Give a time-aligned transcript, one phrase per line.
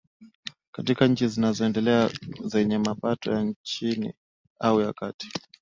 [0.71, 2.09] katika nchi zinazoendelea
[2.45, 4.13] zenye mapato ya chini
[4.59, 5.31] au ya kati